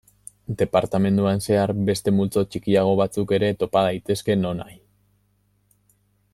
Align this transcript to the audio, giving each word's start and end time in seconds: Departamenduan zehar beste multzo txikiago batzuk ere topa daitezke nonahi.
Departamenduan 0.61 1.43
zehar 1.47 1.73
beste 1.89 2.13
multzo 2.21 2.43
txikiago 2.55 2.97
batzuk 3.01 3.35
ere 3.39 3.53
topa 3.63 3.87
daitezke 3.89 4.39
nonahi. 4.41 4.77